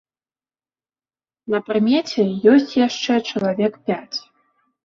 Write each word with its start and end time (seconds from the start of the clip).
На 1.53 1.59
прымеце 1.67 2.21
ёсць 2.55 2.75
яшчэ 2.87 3.13
чалавек 3.29 3.73
пяць. 3.91 4.17